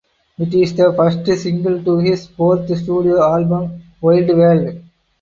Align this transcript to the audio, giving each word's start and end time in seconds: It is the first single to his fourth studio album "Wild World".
It 0.39 0.51
is 0.55 0.73
the 0.73 0.91
first 0.97 1.27
single 1.43 1.83
to 1.83 1.99
his 1.99 2.25
fourth 2.25 2.67
studio 2.75 3.21
album 3.21 3.83
"Wild 4.01 4.29
World". 4.29 4.81